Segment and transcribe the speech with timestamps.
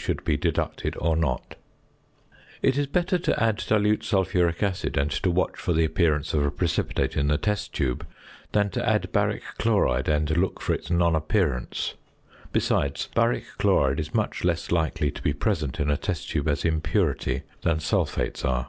[0.00, 1.56] should be deducted or not.
[2.62, 2.62] [Illustration: FIG.
[2.62, 6.32] 66.] It is better to add dilute sulphuric acid, and to watch for the appearance
[6.32, 8.06] of a precipitate in the test tube,
[8.52, 11.94] than to add baric chloride and to look for its non appearance;
[12.52, 16.64] besides, baric chloride is much less likely to be present in a test tube as
[16.64, 18.68] impurity than sulphates are.